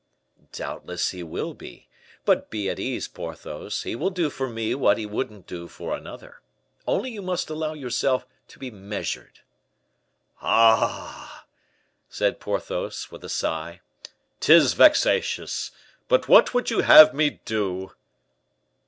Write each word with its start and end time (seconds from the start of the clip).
"Doubtless 0.53 1.11
he 1.11 1.21
will 1.21 1.53
be; 1.53 1.87
but 2.25 2.49
be 2.49 2.71
at 2.71 2.79
ease, 2.79 3.07
Porthos; 3.07 3.83
he 3.83 3.95
will 3.95 4.09
do 4.09 4.31
for 4.31 4.49
me 4.49 4.73
what 4.73 4.97
he 4.97 5.05
wouldn't 5.05 5.45
do 5.45 5.67
for 5.67 5.95
another. 5.95 6.41
Only 6.87 7.11
you 7.11 7.21
must 7.21 7.51
allow 7.51 7.73
yourself 7.73 8.25
to 8.47 8.57
be 8.57 8.71
measured!" 8.71 9.41
"Ah!" 10.41 11.45
said 12.09 12.39
Porthos, 12.39 13.11
with 13.11 13.23
a 13.23 13.29
sigh, 13.29 13.81
"'tis 14.39 14.73
vexatious, 14.73 15.69
but 16.07 16.27
what 16.27 16.51
would 16.51 16.71
you 16.71 16.81
have 16.81 17.13
me 17.13 17.39
do?" 17.45 17.91